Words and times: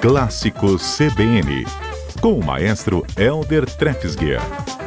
Clássicos 0.00 0.96
CBN, 0.96 1.64
com 2.20 2.38
o 2.38 2.44
maestro 2.44 3.04
Elder 3.16 3.66
Trefsguier. 3.68 4.77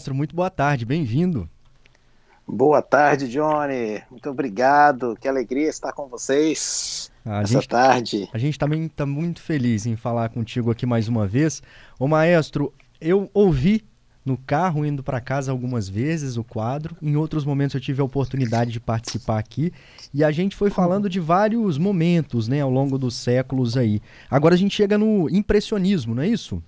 Maestro, 0.00 0.14
muito 0.14 0.34
boa 0.34 0.48
tarde, 0.48 0.86
bem-vindo. 0.86 1.46
Boa 2.48 2.80
tarde, 2.80 3.28
Johnny. 3.28 4.02
Muito 4.10 4.30
obrigado. 4.30 5.14
Que 5.20 5.28
alegria 5.28 5.68
estar 5.68 5.92
com 5.92 6.08
vocês 6.08 7.12
a 7.22 7.42
essa 7.42 7.52
gente, 7.52 7.68
tarde. 7.68 8.28
A 8.32 8.38
gente 8.38 8.58
também 8.58 8.86
está 8.86 9.04
muito 9.04 9.42
feliz 9.42 9.84
em 9.84 9.96
falar 9.96 10.30
contigo 10.30 10.70
aqui 10.70 10.86
mais 10.86 11.06
uma 11.06 11.26
vez. 11.26 11.62
Ô, 11.98 12.08
maestro, 12.08 12.72
eu 12.98 13.30
ouvi 13.34 13.84
no 14.24 14.38
carro 14.38 14.86
indo 14.86 15.02
para 15.02 15.20
casa 15.20 15.52
algumas 15.52 15.86
vezes 15.86 16.38
o 16.38 16.44
quadro. 16.44 16.96
Em 17.02 17.14
outros 17.14 17.44
momentos 17.44 17.74
eu 17.74 17.80
tive 17.80 18.00
a 18.00 18.04
oportunidade 18.04 18.72
de 18.72 18.80
participar 18.80 19.38
aqui 19.38 19.70
e 20.14 20.24
a 20.24 20.30
gente 20.30 20.56
foi 20.56 20.70
falando 20.70 21.10
de 21.10 21.20
vários 21.20 21.76
momentos, 21.76 22.48
né, 22.48 22.62
ao 22.62 22.70
longo 22.70 22.96
dos 22.96 23.14
séculos 23.16 23.76
aí. 23.76 24.00
Agora 24.30 24.54
a 24.54 24.58
gente 24.58 24.74
chega 24.74 24.96
no 24.96 25.28
impressionismo, 25.28 26.14
não 26.14 26.22
é 26.22 26.28
isso? 26.28 26.62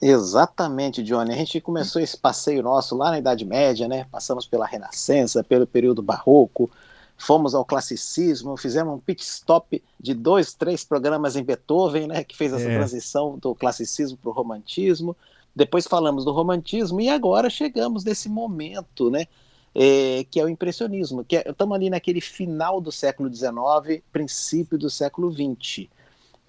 Exatamente, 0.00 1.02
Johnny. 1.02 1.32
A 1.32 1.36
gente 1.36 1.60
começou 1.60 2.00
esse 2.00 2.16
passeio 2.16 2.62
nosso 2.62 2.96
lá 2.96 3.10
na 3.10 3.18
Idade 3.18 3.44
Média, 3.44 3.88
né? 3.88 4.06
Passamos 4.10 4.46
pela 4.46 4.66
Renascença, 4.66 5.42
pelo 5.42 5.66
período 5.66 6.00
barroco, 6.00 6.70
fomos 7.16 7.52
ao 7.52 7.64
classicismo, 7.64 8.56
fizemos 8.56 8.94
um 8.94 8.98
pit 8.98 9.22
stop 9.24 9.82
de 9.98 10.14
dois, 10.14 10.54
três 10.54 10.84
programas 10.84 11.34
em 11.34 11.42
Beethoven, 11.42 12.06
né? 12.06 12.22
Que 12.22 12.36
fez 12.36 12.52
essa 12.52 12.70
é. 12.70 12.76
transição 12.76 13.36
do 13.38 13.54
classicismo 13.56 14.16
para 14.16 14.30
o 14.30 14.32
romantismo. 14.32 15.16
Depois 15.54 15.88
falamos 15.88 16.24
do 16.24 16.30
romantismo 16.30 17.00
e 17.00 17.08
agora 17.08 17.50
chegamos 17.50 18.04
nesse 18.04 18.28
momento, 18.28 19.10
né? 19.10 19.26
É, 19.74 20.24
que 20.30 20.38
é 20.38 20.44
o 20.44 20.48
impressionismo. 20.48 21.24
Que 21.24 21.38
é, 21.38 21.50
estamos 21.50 21.74
ali 21.74 21.90
naquele 21.90 22.20
final 22.20 22.80
do 22.80 22.92
século 22.92 23.32
XIX, 23.34 24.00
princípio 24.12 24.78
do 24.78 24.88
século 24.88 25.32
XX. 25.32 25.88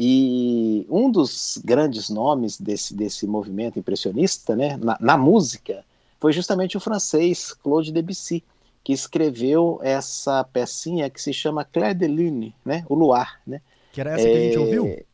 E 0.01 0.87
um 0.89 1.11
dos 1.11 1.61
grandes 1.61 2.09
nomes 2.09 2.57
desse, 2.57 2.95
desse 2.95 3.27
movimento 3.27 3.77
impressionista, 3.77 4.55
né, 4.55 4.77
na, 4.77 4.97
na, 4.97 5.17
música, 5.17 5.83
foi 6.21 6.31
justamente 6.31 6.77
o 6.77 6.79
francês 6.79 7.51
Claude 7.51 7.91
Debussy, 7.91 8.41
que 8.81 8.93
escreveu 8.93 9.77
essa 9.83 10.41
pecinha 10.45 11.09
que 11.09 11.21
se 11.21 11.33
chama 11.33 11.65
Clair 11.65 11.93
de 11.93 12.07
Lune, 12.07 12.55
né, 12.63 12.85
o 12.87 12.95
Luar, 12.95 13.41
né? 13.45 13.59
Que 13.91 13.99
era 13.99 14.11
essa 14.11 14.25
é, 14.25 14.31
que 14.31 14.37
a 14.37 14.41
gente 14.41 14.55
é, 14.55 14.59
ouviu? 14.59 15.05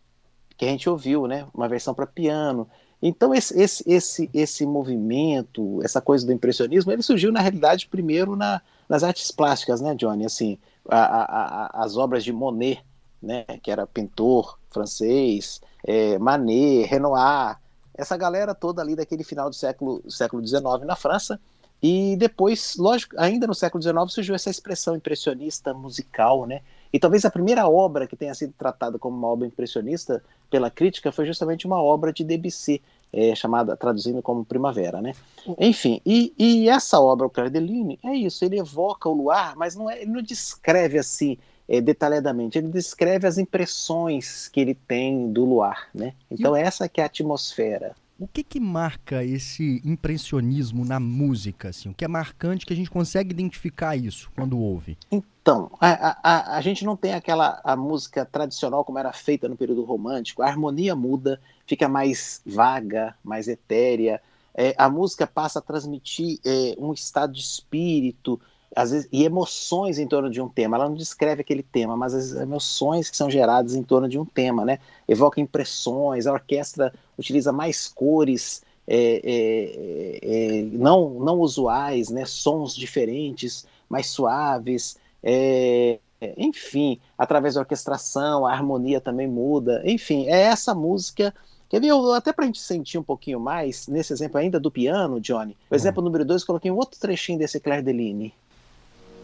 Que 0.55 0.65
a 0.65 0.69
gente 0.69 0.87
ouviu, 0.87 1.25
né? 1.25 1.47
Uma 1.51 1.67
versão 1.67 1.95
para 1.95 2.05
piano. 2.05 2.69
Então 3.01 3.33
esse, 3.33 3.59
esse, 3.59 3.83
esse, 3.91 4.29
esse 4.31 4.67
movimento, 4.67 5.81
essa 5.83 5.99
coisa 5.99 6.27
do 6.27 6.31
impressionismo, 6.31 6.91
ele 6.91 7.01
surgiu 7.01 7.31
na 7.31 7.41
realidade 7.41 7.87
primeiro 7.87 8.35
na, 8.35 8.61
nas 8.87 9.03
artes 9.03 9.31
plásticas, 9.31 9.81
né, 9.81 9.95
Johnny? 9.95 10.27
Assim, 10.27 10.59
a, 10.87 10.99
a, 10.99 11.23
a, 11.23 11.83
as 11.83 11.97
obras 11.97 12.23
de 12.23 12.31
Monet, 12.31 12.85
né, 13.19 13.45
que 13.63 13.71
era 13.71 13.87
pintor 13.87 14.59
francês, 14.75 15.61
é, 15.83 16.19
Manet, 16.19 16.85
Renoir, 16.85 17.57
essa 17.93 18.17
galera 18.17 18.53
toda 18.53 18.81
ali 18.81 18.95
daquele 18.95 19.23
final 19.23 19.49
do 19.49 19.55
século 19.55 20.03
século 20.09 20.45
XIX 20.45 20.61
na 20.85 20.95
França. 20.95 21.39
E 21.81 22.15
depois, 22.17 22.75
lógico, 22.77 23.15
ainda 23.17 23.45
no 23.45 23.53
século 23.53 23.81
XIX 23.81 23.95
surgiu 24.07 24.33
essa 24.33 24.49
expressão 24.49 24.95
impressionista 24.95 25.73
musical, 25.73 26.45
né? 26.45 26.61
E 26.91 26.99
talvez 26.99 27.25
a 27.25 27.29
primeira 27.29 27.67
obra 27.67 28.07
que 28.07 28.15
tenha 28.15 28.33
sido 28.33 28.53
tratada 28.57 28.97
como 28.97 29.15
uma 29.17 29.27
obra 29.27 29.45
impressionista 29.45 30.23
pela 30.49 30.71
crítica 30.71 31.11
foi 31.11 31.25
justamente 31.25 31.67
uma 31.67 31.81
obra 31.81 32.11
de 32.13 32.23
Debussy, 32.23 32.81
é, 33.11 33.35
chamada, 33.35 33.77
traduzindo 33.77 34.21
como 34.21 34.45
Primavera, 34.45 35.01
né? 35.01 35.13
Enfim, 35.59 36.01
e, 36.05 36.33
e 36.37 36.69
essa 36.69 36.99
obra, 36.99 37.27
o 37.27 37.29
Clair 37.29 37.49
de 37.49 37.59
Lune, 37.59 37.99
é 38.03 38.13
isso, 38.15 38.43
ele 38.43 38.57
evoca 38.57 39.07
o 39.07 39.13
luar, 39.13 39.55
mas 39.55 39.75
não 39.75 39.89
é, 39.89 40.01
ele 40.01 40.11
não 40.11 40.21
descreve 40.21 40.97
assim 40.97 41.37
é, 41.67 41.81
detalhadamente. 41.81 42.57
Ele 42.57 42.69
descreve 42.69 43.27
as 43.27 43.37
impressões 43.37 44.47
que 44.47 44.59
ele 44.59 44.75
tem 44.75 45.31
do 45.31 45.45
luar, 45.45 45.87
né? 45.93 46.13
Então 46.29 46.53
o... 46.53 46.55
essa 46.55 46.87
que 46.87 47.01
é 47.01 47.03
a 47.03 47.07
atmosfera. 47.07 47.95
O 48.17 48.27
que 48.27 48.43
que 48.43 48.61
marca 48.61 49.25
esse 49.25 49.81
impressionismo 49.83 50.85
na 50.85 51.01
música, 51.01 51.69
assim? 51.69 51.89
O 51.89 51.93
que 51.93 52.05
é 52.05 52.07
marcante 52.07 52.65
que 52.65 52.71
a 52.71 52.75
gente 52.75 52.89
consegue 52.89 53.31
identificar 53.31 53.97
isso 53.97 54.31
quando 54.33 54.57
ouve? 54.57 54.97
Então, 55.11 55.69
a, 55.81 56.17
a, 56.23 56.57
a 56.57 56.61
gente 56.61 56.85
não 56.85 56.95
tem 56.95 57.13
aquela 57.13 57.59
a 57.61 57.75
música 57.75 58.23
tradicional 58.23 58.85
como 58.85 58.97
era 58.97 59.11
feita 59.11 59.49
no 59.49 59.57
período 59.57 59.83
romântico. 59.83 60.41
A 60.41 60.47
harmonia 60.47 60.95
muda, 60.95 61.41
fica 61.67 61.89
mais 61.89 62.41
vaga, 62.45 63.13
mais 63.21 63.49
etérea. 63.49 64.21
É, 64.53 64.73
a 64.77 64.89
música 64.89 65.27
passa 65.27 65.59
a 65.59 65.61
transmitir 65.61 66.39
é, 66.45 66.73
um 66.79 66.93
estado 66.93 67.33
de 67.33 67.41
espírito, 67.41 68.39
às 68.75 68.91
vezes, 68.91 69.07
e 69.11 69.23
emoções 69.23 69.97
em 69.99 70.07
torno 70.07 70.29
de 70.29 70.41
um 70.41 70.47
tema. 70.47 70.77
Ela 70.77 70.87
não 70.87 70.95
descreve 70.95 71.41
aquele 71.41 71.63
tema, 71.63 71.95
mas 71.97 72.13
as 72.13 72.33
emoções 72.33 73.09
que 73.09 73.17
são 73.17 73.29
geradas 73.29 73.75
em 73.75 73.83
torno 73.83 74.07
de 74.07 74.19
um 74.19 74.25
tema, 74.25 74.63
né? 74.63 74.79
Evoca 75.07 75.41
impressões, 75.41 76.27
a 76.27 76.33
orquestra 76.33 76.93
utiliza 77.17 77.51
mais 77.51 77.87
cores 77.87 78.63
é, 78.87 79.21
é, 79.23 80.19
é, 80.21 80.61
não, 80.73 81.09
não 81.11 81.39
usuais, 81.39 82.09
né? 82.09 82.25
Sons 82.25 82.75
diferentes, 82.75 83.65
mais 83.89 84.07
suaves. 84.07 84.97
É, 85.23 85.99
enfim, 86.37 86.99
através 87.17 87.55
da 87.55 87.61
orquestração, 87.61 88.45
a 88.45 88.51
harmonia 88.51 89.01
também 89.01 89.27
muda. 89.27 89.81
Enfim, 89.85 90.27
é 90.27 90.41
essa 90.41 90.73
música 90.73 91.33
Quer 91.67 91.81
ver, 91.81 91.91
até 92.15 92.31
para 92.31 92.45
a 92.45 92.47
gente 92.47 92.61
sentir 92.61 92.97
um 92.97 93.03
pouquinho 93.03 93.39
mais, 93.39 93.87
nesse 93.87 94.13
exemplo 94.13 94.39
ainda 94.39 94.59
do 94.59 94.69
piano, 94.69 95.19
Johnny, 95.19 95.57
o 95.69 95.75
exemplo 95.75 96.01
hum. 96.01 96.05
número 96.05 96.23
2, 96.23 96.43
coloquei 96.43 96.69
um 96.69 96.77
outro 96.77 96.99
trechinho 96.99 97.39
desse 97.39 97.59
Claire 97.59 97.83
Deline. 97.83 98.33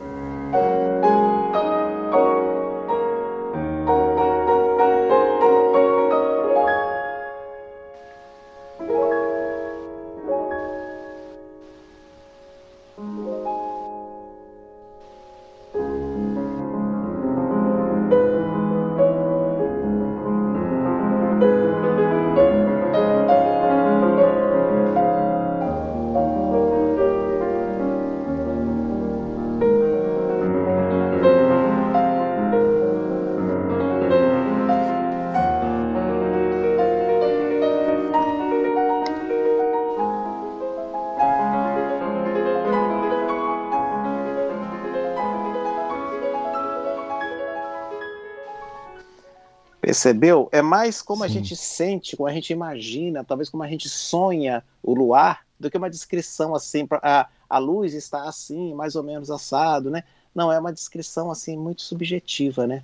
Thank 0.02 0.16
you. 0.16 0.31
Percebeu? 49.92 50.48
É 50.54 50.62
mais 50.62 51.02
como 51.02 51.20
Sim. 51.20 51.26
a 51.26 51.28
gente 51.28 51.54
sente, 51.54 52.16
como 52.16 52.30
a 52.30 52.32
gente 52.32 52.54
imagina, 52.54 53.26
talvez 53.26 53.50
como 53.50 53.62
a 53.62 53.68
gente 53.68 53.90
sonha 53.90 54.64
o 54.82 54.94
luar, 54.94 55.46
do 55.60 55.70
que 55.70 55.78
uma 55.78 55.90
descrição 55.90 56.56
assim, 56.56 56.88
a, 57.04 57.28
a 57.50 57.58
luz 57.58 57.94
está 57.94 58.24
assim, 58.24 58.74
mais 58.74 58.96
ou 58.96 59.04
menos 59.04 59.30
assado, 59.30 59.90
né? 59.92 60.06
Não, 60.34 60.50
é 60.50 60.58
uma 60.58 60.72
descrição 60.72 61.30
assim 61.30 61.58
muito 61.58 61.82
subjetiva, 61.82 62.66
né? 62.66 62.84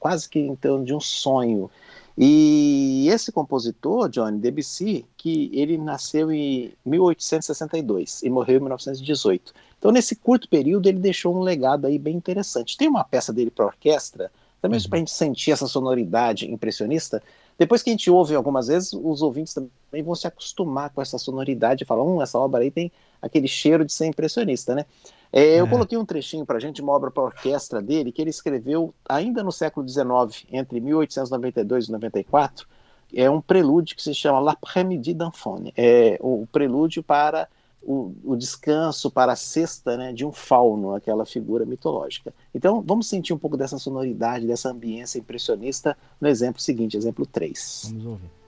Quase 0.00 0.28
que 0.28 0.40
em 0.40 0.56
torno 0.56 0.84
de 0.84 0.92
um 0.92 0.98
sonho. 0.98 1.70
E 2.18 3.06
esse 3.08 3.30
compositor, 3.30 4.08
John 4.08 4.36
Debussy, 4.36 5.06
que 5.16 5.48
ele 5.52 5.78
nasceu 5.78 6.32
em 6.32 6.72
1862 6.84 8.20
e 8.24 8.28
morreu 8.28 8.56
em 8.56 8.62
1918. 8.62 9.54
Então, 9.78 9.92
nesse 9.92 10.16
curto 10.16 10.48
período, 10.48 10.88
ele 10.88 10.98
deixou 10.98 11.36
um 11.36 11.40
legado 11.40 11.86
aí 11.86 12.00
bem 12.00 12.16
interessante. 12.16 12.76
Tem 12.76 12.88
uma 12.88 13.04
peça 13.04 13.32
dele 13.32 13.50
para 13.52 13.66
orquestra, 13.66 14.28
também 14.62 14.78
uhum. 14.78 14.88
para 14.88 14.96
a 14.96 15.00
gente 15.00 15.10
sentir 15.10 15.50
essa 15.50 15.66
sonoridade 15.66 16.50
impressionista, 16.50 17.20
Depois 17.58 17.82
que 17.82 17.90
a 17.90 17.92
gente 17.92 18.08
ouve 18.08 18.34
algumas 18.34 18.68
vezes, 18.68 18.92
os 18.92 19.20
ouvintes 19.20 19.52
também 19.52 20.02
vão 20.02 20.14
se 20.14 20.26
acostumar 20.26 20.90
com 20.90 21.02
essa 21.02 21.18
sonoridade 21.18 21.82
e 21.82 21.86
falar, 21.86 22.04
hum, 22.04 22.22
essa 22.22 22.38
obra 22.38 22.62
aí 22.62 22.70
tem 22.70 22.90
aquele 23.20 23.48
cheiro 23.48 23.84
de 23.84 23.92
ser 23.92 24.06
impressionista, 24.06 24.74
né? 24.74 24.86
É, 25.32 25.58
eu 25.58 25.66
é. 25.66 25.68
coloquei 25.68 25.98
um 25.98 26.04
trechinho 26.04 26.46
para 26.46 26.56
a 26.56 26.60
gente, 26.60 26.80
uma 26.80 26.92
obra 26.92 27.10
para 27.10 27.24
orquestra 27.24 27.82
dele, 27.82 28.12
que 28.12 28.22
ele 28.22 28.30
escreveu 28.30 28.94
ainda 29.08 29.42
no 29.42 29.50
século 29.50 29.86
XIX, 29.86 30.46
entre 30.52 30.80
1892 30.80 31.88
e 31.88 31.92
94, 31.92 32.66
é 33.14 33.28
um 33.28 33.40
prelúdio 33.40 33.96
que 33.96 34.02
se 34.02 34.14
chama 34.14 34.38
L'Après-midi 34.38 35.12
d'Enfone, 35.12 35.72
é 35.76 36.18
o 36.20 36.46
prelúdio 36.50 37.02
para 37.02 37.48
o, 37.82 38.14
o, 38.24 38.36
descanso, 38.36 39.10
para 39.10 39.32
a 39.32 39.36
cesta 39.36 39.96
né, 39.96 40.12
de 40.12 40.24
um 40.24 40.32
fauno, 40.32 40.94
aquela 40.94 41.26
figura 41.26 41.64
mitológica. 41.64 42.32
Então, 42.54 42.82
vamos 42.82 43.08
sentir 43.08 43.32
um 43.32 43.38
pouco 43.38 43.56
dessa 43.56 43.78
sonoridade, 43.78 44.46
dessa 44.46 44.70
ambiência 44.70 45.18
impressionista 45.18 45.96
no 46.20 46.28
exemplo 46.28 46.60
seguinte, 46.60 46.96
exemplo 46.96 47.26
3. 47.26 47.88
Vamos 47.90 48.06
ouvir. 48.06 48.41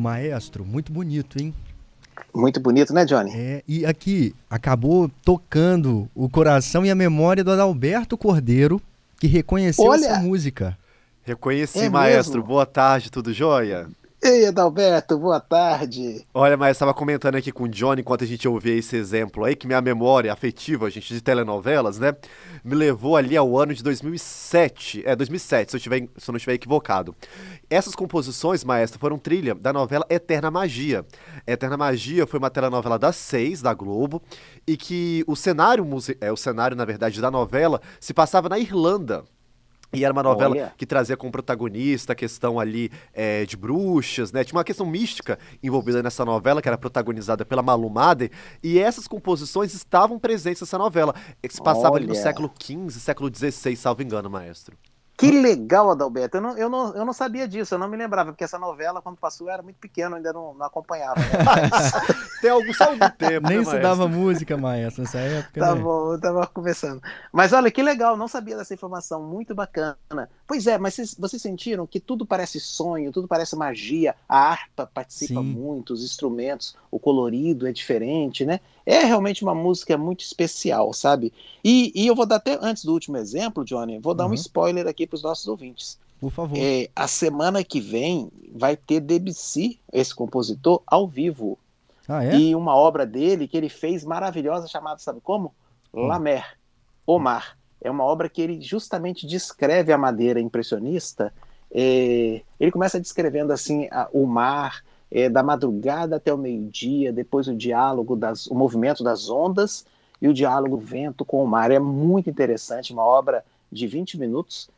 Maestro, 0.00 0.64
muito 0.64 0.92
bonito, 0.92 1.40
hein? 1.40 1.54
Muito 2.34 2.60
bonito, 2.60 2.92
né, 2.92 3.04
Johnny? 3.04 3.30
É, 3.34 3.62
e 3.66 3.84
aqui 3.86 4.34
acabou 4.48 5.10
tocando 5.24 6.08
o 6.14 6.28
coração 6.28 6.84
e 6.84 6.90
a 6.90 6.94
memória 6.94 7.42
do 7.42 7.50
Adalberto 7.50 8.16
Cordeiro, 8.16 8.80
que 9.18 9.26
reconheceu 9.26 9.84
Olha, 9.84 10.06
essa 10.06 10.20
música. 10.20 10.76
Reconheci, 11.22 11.80
é 11.80 11.88
maestro. 11.88 12.38
Mesmo? 12.38 12.48
Boa 12.48 12.66
tarde, 12.66 13.10
tudo 13.10 13.32
jóia? 13.32 13.88
Ei, 14.22 14.44
Adalberto, 14.44 15.16
boa 15.16 15.40
tarde. 15.40 16.26
Olha, 16.34 16.54
mas 16.54 16.72
estava 16.72 16.92
comentando 16.92 17.36
aqui 17.36 17.50
com 17.50 17.64
o 17.64 17.68
Johnny 17.68 18.02
enquanto 18.02 18.22
a 18.22 18.26
gente 18.26 18.46
ouvia 18.46 18.74
esse 18.74 18.94
exemplo 18.94 19.46
aí, 19.46 19.56
que 19.56 19.66
minha 19.66 19.80
memória 19.80 20.30
afetiva, 20.30 20.90
gente, 20.90 21.14
de 21.14 21.22
telenovelas, 21.22 21.98
né, 21.98 22.14
me 22.62 22.74
levou 22.74 23.16
ali 23.16 23.34
ao 23.34 23.58
ano 23.58 23.72
de 23.72 23.82
2007. 23.82 25.04
É, 25.06 25.16
2007, 25.16 25.70
se 25.70 25.76
eu, 25.78 25.80
tiver, 25.80 26.00
se 26.18 26.28
eu 26.28 26.32
não 26.32 26.36
estiver 26.36 26.52
equivocado. 26.52 27.16
Essas 27.70 27.94
composições, 27.94 28.62
maestro, 28.62 29.00
foram 29.00 29.16
trilha 29.16 29.54
da 29.54 29.72
novela 29.72 30.04
Eterna 30.10 30.50
Magia. 30.50 31.02
Eterna 31.46 31.78
Magia 31.78 32.26
foi 32.26 32.38
uma 32.38 32.50
telenovela 32.50 32.98
das 32.98 33.16
seis, 33.16 33.62
da 33.62 33.72
Globo, 33.72 34.20
e 34.66 34.76
que 34.76 35.24
o 35.26 35.34
cenário, 35.34 35.82
é, 36.20 36.30
o 36.30 36.36
cenário, 36.36 36.76
na 36.76 36.84
verdade, 36.84 37.22
da 37.22 37.30
novela 37.30 37.80
se 37.98 38.12
passava 38.12 38.50
na 38.50 38.58
Irlanda. 38.58 39.24
E 39.92 40.04
era 40.04 40.12
uma 40.12 40.22
novela 40.22 40.54
Olha. 40.54 40.74
que 40.76 40.86
trazia 40.86 41.16
como 41.16 41.32
protagonista 41.32 42.12
a 42.12 42.16
questão 42.16 42.60
ali 42.60 42.90
é, 43.12 43.44
de 43.44 43.56
bruxas, 43.56 44.30
né? 44.30 44.44
Tinha 44.44 44.56
uma 44.56 44.64
questão 44.64 44.86
mística 44.86 45.38
envolvida 45.62 46.02
nessa 46.02 46.24
novela, 46.24 46.62
que 46.62 46.68
era 46.68 46.78
protagonizada 46.78 47.44
pela 47.44 47.62
Malu 47.62 47.90
Mader, 47.90 48.30
e 48.62 48.78
essas 48.78 49.08
composições 49.08 49.74
estavam 49.74 50.18
presentes 50.18 50.60
nessa 50.62 50.78
novela, 50.78 51.14
que 51.42 51.52
se 51.52 51.62
passava 51.62 51.94
Olha. 51.94 52.04
ali 52.04 52.06
no 52.06 52.14
século 52.14 52.50
XV, 52.62 52.90
século 53.00 53.30
XVI, 53.34 53.76
salvo 53.76 54.02
engano, 54.02 54.30
maestro. 54.30 54.76
Que 55.20 55.30
legal, 55.30 55.90
Adalberto. 55.90 56.38
Eu 56.38 56.40
não, 56.40 56.56
eu, 56.56 56.68
não, 56.70 56.94
eu 56.94 57.04
não 57.04 57.12
sabia 57.12 57.46
disso, 57.46 57.74
eu 57.74 57.78
não 57.78 57.88
me 57.88 57.96
lembrava, 57.96 58.32
porque 58.32 58.42
essa 58.42 58.58
novela, 58.58 59.02
quando 59.02 59.18
passou, 59.18 59.48
eu 59.48 59.52
era 59.52 59.62
muito 59.62 59.76
pequeno, 59.76 60.16
ainda 60.16 60.32
não, 60.32 60.54
não 60.54 60.64
acompanhava. 60.64 61.20
Né? 61.20 61.26
Tem 62.40 62.50
algum, 62.50 62.72
só 62.72 62.84
algum 62.84 63.10
tempo. 63.10 63.46
Nem 63.46 63.58
né, 63.58 63.62
estudava 63.62 64.08
música, 64.08 64.56
maestro, 64.56 65.02
nessa 65.02 65.18
época. 65.18 65.60
Tá 65.60 65.74
né? 65.74 65.82
bom, 65.82 66.14
eu 66.14 66.18
tava 66.18 66.46
conversando. 66.46 67.02
Mas 67.30 67.52
olha, 67.52 67.70
que 67.70 67.82
legal, 67.82 68.16
não 68.16 68.28
sabia 68.28 68.56
dessa 68.56 68.72
informação, 68.72 69.22
muito 69.22 69.54
bacana. 69.54 69.98
Pois 70.46 70.66
é, 70.66 70.78
mas 70.78 70.94
vocês, 70.94 71.14
vocês 71.18 71.42
sentiram 71.42 71.86
que 71.86 72.00
tudo 72.00 72.24
parece 72.24 72.58
sonho, 72.58 73.12
tudo 73.12 73.28
parece 73.28 73.54
magia, 73.54 74.14
a 74.26 74.38
harpa 74.38 74.86
participa 74.86 75.40
Sim. 75.40 75.46
muito, 75.46 75.92
os 75.92 76.02
instrumentos, 76.02 76.74
o 76.90 76.98
colorido 76.98 77.66
é 77.66 77.72
diferente, 77.72 78.46
né? 78.46 78.58
É 78.90 79.04
realmente 79.04 79.44
uma 79.44 79.54
música 79.54 79.96
muito 79.96 80.24
especial, 80.24 80.92
sabe? 80.92 81.32
E, 81.62 81.92
e 81.94 82.08
eu 82.08 82.14
vou 82.16 82.26
dar 82.26 82.36
até, 82.36 82.58
antes 82.60 82.84
do 82.84 82.92
último 82.92 83.16
exemplo, 83.16 83.64
Johnny, 83.64 84.00
vou 84.00 84.14
dar 84.14 84.24
uhum. 84.24 84.32
um 84.32 84.34
spoiler 84.34 84.88
aqui 84.88 85.06
para 85.06 85.14
os 85.14 85.22
nossos 85.22 85.46
ouvintes. 85.46 85.96
Por 86.20 86.32
favor. 86.32 86.58
É, 86.58 86.90
a 86.94 87.06
semana 87.06 87.62
que 87.62 87.80
vem 87.80 88.32
vai 88.52 88.76
ter 88.76 88.98
Debussy, 88.98 89.78
esse 89.92 90.12
compositor, 90.12 90.82
ao 90.84 91.06
vivo. 91.06 91.56
Ah, 92.08 92.24
é? 92.24 92.34
E 92.34 92.54
uma 92.56 92.74
obra 92.74 93.06
dele 93.06 93.46
que 93.46 93.56
ele 93.56 93.68
fez 93.68 94.04
maravilhosa, 94.04 94.66
chamada, 94.66 94.98
sabe 94.98 95.20
como? 95.20 95.54
Hum. 95.94 96.06
La 96.06 96.18
Mer, 96.18 96.58
O 97.06 97.18
Mar. 97.18 97.56
É 97.80 97.90
uma 97.90 98.04
obra 98.04 98.28
que 98.28 98.42
ele 98.42 98.60
justamente 98.60 99.24
descreve 99.24 99.92
a 99.92 99.96
madeira 99.96 100.40
impressionista. 100.40 101.32
É, 101.70 102.42
ele 102.58 102.72
começa 102.72 103.00
descrevendo 103.00 103.52
assim 103.52 103.88
a, 103.90 104.08
o 104.12 104.26
mar, 104.26 104.84
é, 105.10 105.28
da 105.28 105.42
madrugada 105.42 106.16
até 106.16 106.32
o 106.32 106.38
meio-dia, 106.38 107.12
depois 107.12 107.48
o 107.48 107.54
diálogo, 107.54 108.14
das, 108.14 108.46
o 108.46 108.54
movimento 108.54 109.02
das 109.02 109.28
ondas 109.28 109.84
e 110.20 110.28
o 110.28 110.34
diálogo 110.34 110.76
vento 110.76 111.24
com 111.24 111.42
o 111.42 111.46
mar. 111.46 111.70
É 111.70 111.78
muito 111.78 112.30
interessante, 112.30 112.92
uma 112.92 113.04
obra 113.04 113.44
de 113.70 113.86
20 113.86 114.18
minutos 114.18 114.70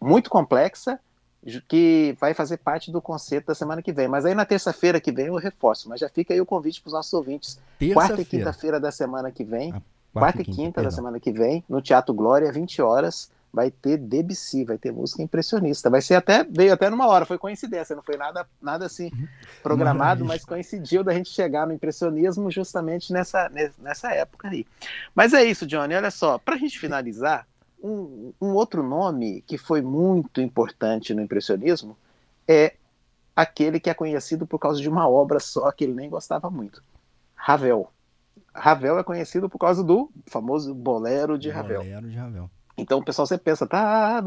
muito 0.00 0.28
complexa, 0.28 1.00
que 1.68 2.16
vai 2.18 2.32
fazer 2.32 2.58
parte 2.58 2.90
do 2.90 3.02
conceito 3.02 3.46
da 3.46 3.54
semana 3.54 3.82
que 3.82 3.92
vem. 3.92 4.08
Mas 4.08 4.24
aí 4.24 4.34
na 4.34 4.44
terça-feira 4.44 5.00
que 5.00 5.12
vem 5.12 5.26
eu 5.26 5.36
reforço, 5.36 5.88
mas 5.88 6.00
já 6.00 6.08
fica 6.08 6.32
aí 6.32 6.40
o 6.40 6.46
convite 6.46 6.80
para 6.80 6.88
os 6.88 6.94
nossos 6.94 7.12
ouvintes. 7.12 7.60
Quarta 7.92 8.20
e 8.20 8.24
quinta-feira 8.24 8.80
da 8.80 8.90
semana 8.90 9.30
que 9.30 9.44
vem, 9.44 9.70
ah, 9.70 9.80
quarta, 10.12 10.38
quarta, 10.38 10.42
e 10.42 10.44
quinta, 10.44 10.56
quinta 10.56 10.82
da 10.82 10.90
semana 10.90 11.20
que 11.20 11.32
vem, 11.32 11.62
no 11.68 11.82
Teatro 11.82 12.14
Glória, 12.14 12.50
20 12.50 12.80
horas, 12.80 13.30
vai 13.54 13.70
ter 13.70 13.96
Debussy, 13.96 14.64
vai 14.64 14.76
ter 14.76 14.92
música 14.92 15.22
impressionista. 15.22 15.88
Vai 15.88 16.02
ser 16.02 16.16
até, 16.16 16.42
veio 16.42 16.72
até 16.72 16.90
numa 16.90 17.06
hora, 17.06 17.24
foi 17.24 17.38
coincidência, 17.38 17.94
não 17.94 18.02
foi 18.02 18.16
nada, 18.16 18.44
nada 18.60 18.84
assim 18.84 19.10
uhum. 19.14 19.28
programado, 19.62 20.24
mas 20.24 20.44
coincidiu 20.44 21.04
da 21.04 21.14
gente 21.14 21.30
chegar 21.30 21.64
no 21.64 21.72
impressionismo 21.72 22.50
justamente 22.50 23.12
nessa, 23.12 23.48
nessa 23.78 24.10
época 24.10 24.48
aí. 24.48 24.66
Mas 25.14 25.32
é 25.32 25.44
isso, 25.44 25.66
Johnny, 25.66 25.94
olha 25.94 26.10
só, 26.10 26.36
para 26.36 26.56
a 26.56 26.58
gente 26.58 26.78
finalizar, 26.78 27.46
um, 27.80 28.32
um 28.40 28.48
outro 28.54 28.82
nome 28.82 29.42
que 29.46 29.56
foi 29.56 29.80
muito 29.80 30.40
importante 30.40 31.14
no 31.14 31.22
impressionismo 31.22 31.96
é 32.48 32.74
aquele 33.36 33.78
que 33.78 33.88
é 33.88 33.94
conhecido 33.94 34.46
por 34.46 34.58
causa 34.58 34.80
de 34.80 34.88
uma 34.88 35.08
obra 35.08 35.38
só 35.38 35.70
que 35.70 35.84
ele 35.84 35.94
nem 35.94 36.10
gostava 36.10 36.50
muito, 36.50 36.82
Ravel. 37.36 37.88
Ravel 38.52 38.98
é 38.98 39.04
conhecido 39.04 39.48
por 39.48 39.58
causa 39.58 39.84
do 39.84 40.10
famoso 40.26 40.74
Bolero 40.74 41.38
de 41.38 41.50
Ravel. 41.50 41.82
Bolero 41.82 42.08
de 42.08 42.16
Ravel. 42.16 42.50
Então 42.76 42.98
o 42.98 43.04
pessoal 43.04 43.26
sempre 43.26 43.44
pensa, 43.44 43.66
tá, 43.66 44.20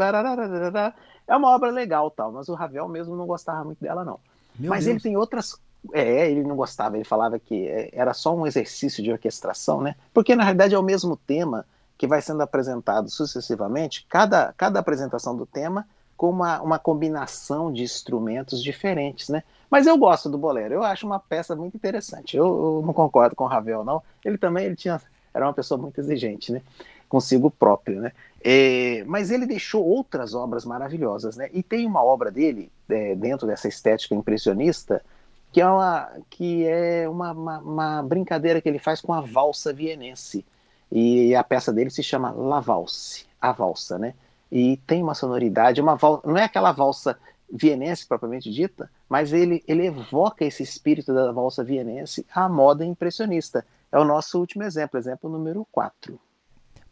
é 1.27 1.35
uma 1.35 1.49
obra 1.49 1.69
legal, 1.69 2.09
tal, 2.09 2.31
mas 2.31 2.47
o 2.47 2.53
Ravel 2.53 2.87
mesmo 2.87 3.15
não 3.15 3.25
gostava 3.25 3.63
muito 3.63 3.81
dela, 3.81 4.05
não. 4.05 4.19
Meu 4.57 4.69
mas 4.69 4.85
Deus. 4.85 4.95
ele 4.95 5.03
tem 5.03 5.17
outras. 5.17 5.59
É, 5.93 6.29
ele 6.29 6.43
não 6.43 6.55
gostava, 6.55 6.97
ele 6.97 7.03
falava 7.03 7.37
que 7.37 7.67
é, 7.67 7.89
era 7.93 8.13
só 8.13 8.35
um 8.35 8.47
exercício 8.47 9.03
de 9.03 9.11
orquestração, 9.11 9.81
né? 9.81 9.95
Porque 10.13 10.35
na 10.35 10.43
realidade 10.43 10.73
é 10.73 10.79
o 10.79 10.83
mesmo 10.83 11.15
tema 11.15 11.65
que 11.97 12.07
vai 12.07 12.21
sendo 12.21 12.41
apresentado 12.41 13.09
sucessivamente, 13.09 14.05
cada, 14.07 14.53
cada 14.53 14.79
apresentação 14.79 15.35
do 15.35 15.45
tema 15.45 15.85
com 16.15 16.29
uma, 16.29 16.61
uma 16.61 16.79
combinação 16.79 17.71
de 17.71 17.83
instrumentos 17.83 18.61
diferentes, 18.61 19.29
né? 19.29 19.43
Mas 19.69 19.85
eu 19.85 19.97
gosto 19.97 20.29
do 20.29 20.37
bolero, 20.37 20.73
eu 20.73 20.83
acho 20.83 21.05
uma 21.05 21.19
peça 21.19 21.55
muito 21.55 21.75
interessante. 21.75 22.35
Eu, 22.35 22.45
eu 22.45 22.83
não 22.85 22.93
concordo 22.93 23.35
com 23.35 23.43
o 23.43 23.47
Ravel, 23.47 23.83
não. 23.83 24.01
Ele 24.25 24.37
também 24.37 24.65
ele 24.65 24.75
tinha, 24.75 24.99
era 25.33 25.45
uma 25.45 25.53
pessoa 25.53 25.79
muito 25.79 25.99
exigente, 25.99 26.51
né? 26.51 26.61
Consigo 27.09 27.49
próprio, 27.49 28.01
né? 28.01 28.11
É, 28.43 29.03
mas 29.05 29.31
ele 29.31 29.45
deixou 29.45 29.85
outras 29.85 30.33
obras 30.33 30.65
maravilhosas, 30.65 31.37
né? 31.37 31.49
E 31.53 31.63
tem 31.63 31.85
uma 31.85 32.03
obra 32.03 32.29
dele, 32.29 32.71
é, 32.89 33.15
dentro 33.15 33.47
dessa 33.47 33.67
estética 33.67 34.13
impressionista, 34.13 35.03
que 35.51 35.61
é, 35.61 35.67
uma, 35.67 36.11
que 36.29 36.65
é 36.65 37.07
uma, 37.09 37.31
uma, 37.31 37.59
uma 37.59 38.03
brincadeira 38.03 38.61
que 38.61 38.67
ele 38.67 38.79
faz 38.79 39.01
com 39.01 39.13
a 39.13 39.21
valsa 39.21 39.73
vienense. 39.73 40.45
E 40.91 41.35
a 41.35 41.43
peça 41.43 41.73
dele 41.73 41.89
se 41.89 42.03
chama 42.03 42.31
La 42.31 42.59
Valse, 42.59 43.25
a 43.41 43.51
valsa, 43.51 43.97
né? 43.97 44.13
e 44.51 44.77
tem 44.87 45.03
uma 45.03 45.13
sonoridade, 45.13 45.81
uma 45.81 45.95
valsa, 45.95 46.27
não 46.27 46.37
é 46.37 46.43
aquela 46.43 46.71
valsa 46.71 47.17
vienense 47.49 48.05
propriamente 48.05 48.51
dita, 48.51 48.89
mas 49.07 49.31
ele, 49.31 49.63
ele 49.67 49.85
evoca 49.85 50.43
esse 50.45 50.63
espírito 50.63 51.13
da 51.13 51.31
valsa 51.31 51.63
vienense 51.63 52.25
à 52.33 52.49
moda 52.49 52.85
impressionista. 52.85 53.65
É 53.91 53.97
o 53.97 54.03
nosso 54.03 54.39
último 54.39 54.63
exemplo, 54.63 54.99
exemplo 54.99 55.29
número 55.29 55.65
4. 55.71 56.19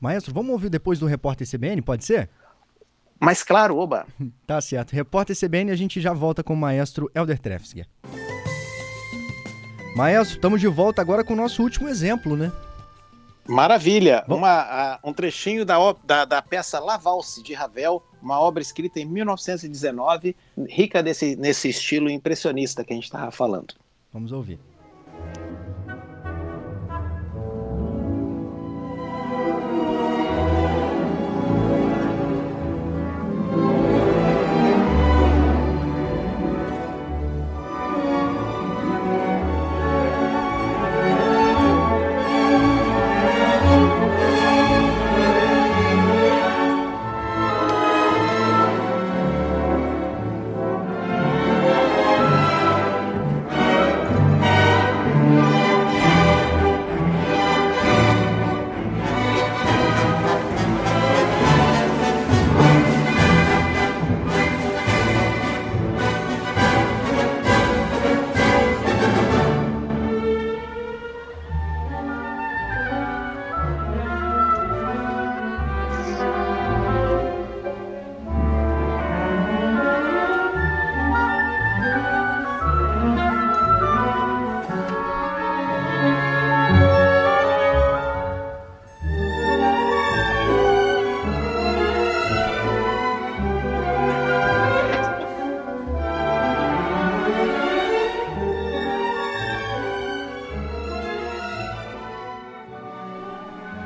Maestro, 0.06 0.32
vamos 0.32 0.52
ouvir 0.52 0.70
depois 0.70 1.00
do 1.00 1.08
repórter 1.08 1.50
CBN, 1.50 1.82
pode 1.82 2.06
ser? 2.06 2.30
Mas 3.20 3.42
claro, 3.42 3.76
oba. 3.76 4.06
Tá 4.46 4.62
certo. 4.62 4.94
Repórter 4.94 5.36
CBN, 5.36 5.72
a 5.72 5.76
gente 5.76 6.00
já 6.00 6.14
volta 6.14 6.44
com 6.44 6.54
o 6.54 6.58
maestro 6.58 7.10
Elder 7.16 7.40
Trefsger. 7.40 7.88
Maestro, 9.96 10.36
estamos 10.36 10.62
de 10.62 10.68
volta 10.68 11.02
agora 11.02 11.24
com 11.24 11.34
o 11.34 11.36
nosso 11.36 11.64
último 11.64 11.90
exemplo, 11.90 12.38
né? 12.38 12.52
Maravilha! 13.48 14.24
Uma, 14.28 15.00
um 15.04 15.12
trechinho 15.12 15.66
da, 15.66 15.78
da, 16.04 16.24
da, 16.24 16.40
peça 16.40 16.80
La 16.80 16.98
Valse, 16.98 17.42
de 17.42 17.56
Ravel, 17.56 18.04
uma 18.22 18.40
obra 18.40 18.62
escrita 18.62 19.00
em 19.00 19.06
1919, 19.06 20.36
rica 20.70 21.02
desse, 21.02 21.36
nesse 21.36 21.70
estilo 21.70 22.12
impressionista 22.12 22.84
que 22.84 22.94
a 22.94 22.96
gente 22.96 23.06
estava 23.06 23.32
falando. 23.32 23.74
Vamos 24.14 24.32
ouvir. 24.32 24.60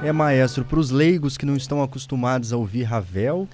É, 0.09 0.11
maestro, 0.11 0.65
para 0.65 0.79
os 0.79 0.89
leigos 0.89 1.37
que 1.37 1.45
não 1.45 1.55
estão 1.55 1.83
acostumados 1.83 2.51
a 2.51 2.57
ouvir 2.57 2.81
Ravel. 2.81 3.47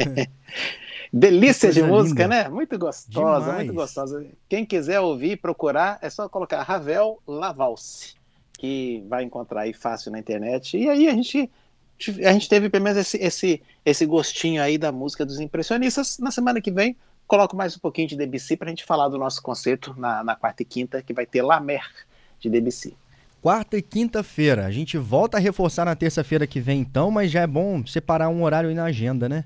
Delícia 1.10 1.72
de 1.72 1.82
música, 1.82 2.24
linda. 2.24 2.42
né? 2.42 2.48
Muito 2.50 2.78
gostosa, 2.78 3.46
Demais. 3.46 3.64
muito 3.64 3.72
gostosa. 3.72 4.26
Quem 4.50 4.66
quiser 4.66 5.00
ouvir, 5.00 5.38
procurar, 5.38 5.98
é 6.02 6.10
só 6.10 6.28
colocar 6.28 6.62
Ravel 6.62 7.22
Lavalse, 7.26 8.16
que 8.58 9.02
vai 9.08 9.24
encontrar 9.24 9.62
aí 9.62 9.72
fácil 9.72 10.12
na 10.12 10.18
internet. 10.18 10.76
E 10.76 10.90
aí 10.90 11.08
a 11.08 11.14
gente, 11.14 11.50
a 12.22 12.32
gente 12.34 12.50
teve 12.50 12.68
pelo 12.68 12.84
menos 12.84 12.98
esse, 12.98 13.16
esse, 13.16 13.62
esse 13.82 14.04
gostinho 14.04 14.62
aí 14.62 14.76
da 14.76 14.92
música 14.92 15.24
dos 15.24 15.40
impressionistas. 15.40 16.18
Na 16.18 16.30
semana 16.30 16.60
que 16.60 16.70
vem, 16.70 16.94
coloco 17.26 17.56
mais 17.56 17.74
um 17.74 17.80
pouquinho 17.80 18.08
de 18.08 18.16
Debussy 18.16 18.58
para 18.58 18.66
a 18.66 18.70
gente 18.70 18.84
falar 18.84 19.08
do 19.08 19.16
nosso 19.16 19.40
concerto 19.40 19.98
na, 19.98 20.22
na 20.22 20.36
quarta 20.36 20.60
e 20.62 20.66
quinta, 20.66 21.00
que 21.00 21.14
vai 21.14 21.24
ter 21.24 21.40
La 21.40 21.60
Mer 21.60 21.88
de 22.38 22.50
Debussy 22.50 22.94
quarta 23.46 23.78
e 23.78 23.82
quinta-feira. 23.82 24.66
A 24.66 24.72
gente 24.72 24.98
volta 24.98 25.36
a 25.36 25.40
reforçar 25.40 25.84
na 25.84 25.94
terça-feira 25.94 26.48
que 26.48 26.58
vem, 26.58 26.80
então, 26.80 27.12
mas 27.12 27.30
já 27.30 27.42
é 27.42 27.46
bom 27.46 27.86
separar 27.86 28.28
um 28.28 28.42
horário 28.42 28.68
aí 28.68 28.74
na 28.74 28.86
agenda, 28.86 29.28
né? 29.28 29.44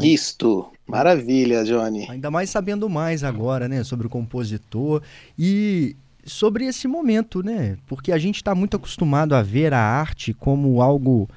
Isto, 0.00 0.72
maravilha, 0.86 1.64
Johnny. 1.64 2.08
Ainda 2.08 2.30
mais 2.30 2.48
sabendo 2.48 2.88
mais 2.88 3.22
agora, 3.22 3.68
né, 3.68 3.84
sobre 3.84 4.06
o 4.06 4.10
compositor 4.10 5.02
e 5.38 5.94
sobre 6.24 6.64
esse 6.64 6.88
momento, 6.88 7.42
né? 7.42 7.76
Porque 7.86 8.10
a 8.10 8.16
gente 8.16 8.36
está 8.36 8.54
muito 8.54 8.78
acostumado 8.78 9.34
a 9.34 9.42
ver 9.42 9.74
a 9.74 9.80
arte 9.80 10.32
como 10.32 10.80
algo 10.80 11.28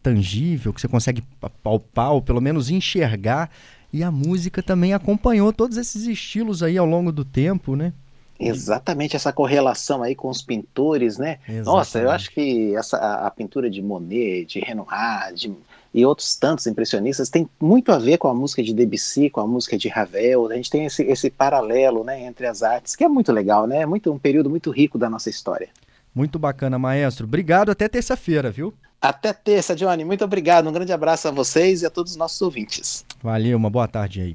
tangível, 0.00 0.72
que 0.72 0.80
você 0.80 0.86
consegue 0.86 1.24
palpar 1.60 2.12
ou 2.12 2.22
pelo 2.22 2.40
menos 2.40 2.70
enxergar, 2.70 3.50
e 3.92 4.04
a 4.04 4.12
música 4.12 4.62
também 4.62 4.94
acompanhou 4.94 5.52
todos 5.52 5.76
esses 5.76 6.06
estilos 6.06 6.62
aí 6.62 6.78
ao 6.78 6.86
longo 6.86 7.10
do 7.10 7.24
tempo, 7.24 7.74
né? 7.74 7.92
Exatamente 8.38 9.16
essa 9.16 9.32
correlação 9.32 10.02
aí 10.02 10.14
com 10.14 10.28
os 10.28 10.42
pintores, 10.42 11.18
né? 11.18 11.38
Exatamente. 11.48 11.64
Nossa, 11.64 11.98
eu 11.98 12.10
acho 12.10 12.30
que 12.30 12.74
essa, 12.76 12.96
a, 12.96 13.26
a, 13.26 13.30
pintura 13.30 13.70
de 13.70 13.82
Monet, 13.82 14.44
de 14.44 14.60
Renoir 14.60 15.32
de, 15.34 15.52
e 15.94 16.04
outros 16.04 16.36
tantos 16.36 16.66
impressionistas 16.66 17.30
tem 17.30 17.48
muito 17.60 17.90
a 17.90 17.98
ver 17.98 18.18
com 18.18 18.28
a 18.28 18.34
música 18.34 18.62
de 18.62 18.74
Debussy, 18.74 19.30
com 19.30 19.40
a 19.40 19.46
música 19.46 19.78
de 19.78 19.88
Ravel. 19.88 20.50
A 20.50 20.54
gente 20.54 20.70
tem 20.70 20.84
esse, 20.84 21.02
esse 21.04 21.30
paralelo 21.30 22.04
né, 22.04 22.22
entre 22.22 22.46
as 22.46 22.62
artes, 22.62 22.94
que 22.94 23.04
é 23.04 23.08
muito 23.08 23.32
legal, 23.32 23.66
né? 23.66 23.78
É 23.78 23.86
muito, 23.86 24.12
um 24.12 24.18
período 24.18 24.50
muito 24.50 24.70
rico 24.70 24.98
da 24.98 25.08
nossa 25.08 25.30
história. 25.30 25.68
Muito 26.14 26.38
bacana, 26.38 26.78
maestro. 26.78 27.26
Obrigado, 27.26 27.70
até 27.70 27.88
terça-feira, 27.88 28.50
viu? 28.50 28.72
Até 29.00 29.32
terça, 29.32 29.76
Johnny. 29.76 30.04
Muito 30.04 30.24
obrigado. 30.24 30.68
Um 30.68 30.72
grande 30.72 30.92
abraço 30.92 31.28
a 31.28 31.30
vocês 31.30 31.82
e 31.82 31.86
a 31.86 31.90
todos 31.90 32.12
os 32.12 32.16
nossos 32.16 32.40
ouvintes. 32.40 33.04
Valeu, 33.22 33.56
uma 33.56 33.70
boa 33.70 33.86
tarde 33.86 34.20
aí. 34.20 34.34